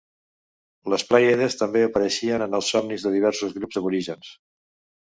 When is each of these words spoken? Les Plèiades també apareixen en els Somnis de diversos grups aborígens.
Les 0.93 1.05
Plèiades 1.09 1.59
també 1.61 1.85
apareixen 1.89 2.47
en 2.49 2.61
els 2.61 2.73
Somnis 2.77 3.07
de 3.09 3.17
diversos 3.19 3.57
grups 3.61 3.83
aborígens. 3.85 4.35